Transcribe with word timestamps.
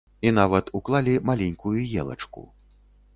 І 0.27 0.29
нават 0.37 0.69
уклалі 0.79 1.13
маленькую 1.31 1.75
елачку. 2.01 2.47